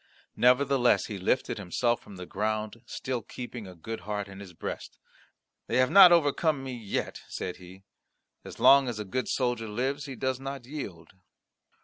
[0.35, 4.97] Nevertheless he lifted himself from the ground, still keeping a good heart in his breast.
[5.67, 7.83] "They have not overcome me yet"; said he,
[8.43, 11.13] "as long as a good soldier lives, he does not yield."